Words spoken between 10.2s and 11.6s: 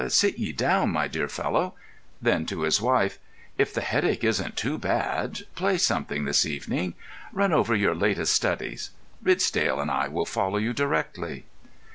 follow you directly."